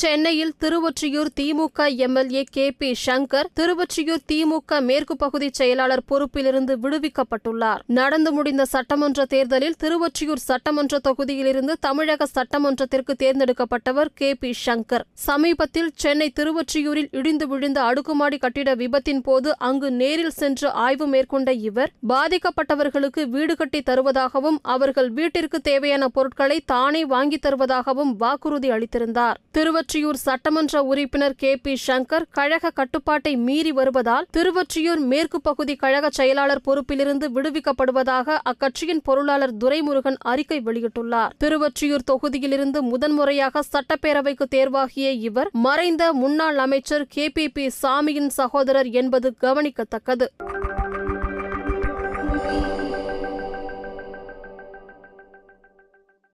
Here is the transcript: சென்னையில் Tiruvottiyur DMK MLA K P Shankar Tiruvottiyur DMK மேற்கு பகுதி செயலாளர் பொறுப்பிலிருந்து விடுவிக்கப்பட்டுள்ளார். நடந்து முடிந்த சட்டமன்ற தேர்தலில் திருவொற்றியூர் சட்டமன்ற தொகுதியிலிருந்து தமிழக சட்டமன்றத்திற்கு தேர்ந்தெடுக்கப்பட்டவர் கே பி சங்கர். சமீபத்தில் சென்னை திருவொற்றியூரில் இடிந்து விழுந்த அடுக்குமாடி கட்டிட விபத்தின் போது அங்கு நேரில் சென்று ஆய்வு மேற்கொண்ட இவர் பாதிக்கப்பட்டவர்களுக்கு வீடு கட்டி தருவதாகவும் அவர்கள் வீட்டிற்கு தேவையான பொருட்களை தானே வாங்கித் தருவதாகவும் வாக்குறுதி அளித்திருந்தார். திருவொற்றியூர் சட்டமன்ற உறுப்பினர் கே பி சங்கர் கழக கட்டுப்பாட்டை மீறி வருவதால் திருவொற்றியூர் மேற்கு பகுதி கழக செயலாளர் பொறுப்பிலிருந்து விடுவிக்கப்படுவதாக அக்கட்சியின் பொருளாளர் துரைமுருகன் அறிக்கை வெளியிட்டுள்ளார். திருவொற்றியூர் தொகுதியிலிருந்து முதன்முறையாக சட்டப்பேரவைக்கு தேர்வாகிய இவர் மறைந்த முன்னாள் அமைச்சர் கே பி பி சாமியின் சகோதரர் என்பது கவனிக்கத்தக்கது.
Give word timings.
சென்னையில் 0.00 0.52
Tiruvottiyur 0.60 1.28
DMK 1.40 1.96
MLA 1.96 2.44
K 2.50 2.70
P 2.70 2.94
Shankar 3.06 3.46
Tiruvottiyur 3.60 4.22
DMK 4.32 4.80
மேற்கு 4.80 5.16
பகுதி 5.16 5.48
செயலாளர் 5.52 6.02
பொறுப்பிலிருந்து 6.08 6.74
விடுவிக்கப்பட்டுள்ளார். 6.82 7.78
நடந்து 7.86 8.32
முடிந்த 8.32 8.64
சட்டமன்ற 8.64 9.24
தேர்தலில் 9.24 9.76
திருவொற்றியூர் 9.82 10.42
சட்டமன்ற 10.48 10.98
தொகுதியிலிருந்து 11.08 11.74
தமிழக 11.80 12.26
சட்டமன்றத்திற்கு 12.34 13.14
தேர்ந்தெடுக்கப்பட்டவர் 13.18 14.10
கே 14.14 14.34
பி 14.34 14.54
சங்கர். 14.66 15.04
சமீபத்தில் 15.14 15.90
சென்னை 15.94 16.32
திருவொற்றியூரில் 16.40 17.08
இடிந்து 17.10 17.48
விழுந்த 17.48 17.82
அடுக்குமாடி 17.82 18.38
கட்டிட 18.38 18.74
விபத்தின் 18.74 19.22
போது 19.22 19.58
அங்கு 19.58 19.90
நேரில் 19.92 20.36
சென்று 20.42 20.70
ஆய்வு 20.70 21.06
மேற்கொண்ட 21.06 21.52
இவர் 21.52 21.92
பாதிக்கப்பட்டவர்களுக்கு 22.08 23.28
வீடு 23.28 23.56
கட்டி 23.56 23.82
தருவதாகவும் 23.86 24.60
அவர்கள் 24.62 25.10
வீட்டிற்கு 25.10 25.60
தேவையான 25.60 26.08
பொருட்களை 26.08 26.60
தானே 26.66 27.04
வாங்கித் 27.04 27.46
தருவதாகவும் 27.46 28.14
வாக்குறுதி 28.18 28.70
அளித்திருந்தார். 28.70 29.34
திருவொற்றியூர் 29.88 30.18
சட்டமன்ற 30.26 30.76
உறுப்பினர் 30.82 31.34
கே 31.40 31.50
பி 31.56 31.72
சங்கர் 31.86 32.24
கழக 32.30 32.70
கட்டுப்பாட்டை 32.70 33.32
மீறி 33.36 33.72
வருவதால் 33.72 34.26
திருவொற்றியூர் 34.36 35.02
மேற்கு 35.10 35.38
பகுதி 35.40 35.74
கழக 35.82 36.08
செயலாளர் 36.10 36.62
பொறுப்பிலிருந்து 36.66 37.26
விடுவிக்கப்படுவதாக 37.36 38.38
அக்கட்சியின் 38.52 39.02
பொருளாளர் 39.02 39.54
துரைமுருகன் 39.64 40.18
அறிக்கை 40.32 40.58
வெளியிட்டுள்ளார். 40.66 41.34
திருவொற்றியூர் 41.44 42.06
தொகுதியிலிருந்து 42.12 42.82
முதன்முறையாக 42.92 43.62
சட்டப்பேரவைக்கு 43.72 44.48
தேர்வாகிய 44.56 45.10
இவர் 45.28 45.50
மறைந்த 45.66 46.12
முன்னாள் 46.22 46.58
அமைச்சர் 46.66 47.06
கே 47.08 47.28
பி 47.28 47.46
பி 47.48 47.66
சாமியின் 47.82 48.32
சகோதரர் 48.40 48.90
என்பது 49.02 49.30
கவனிக்கத்தக்கது. 49.40 50.28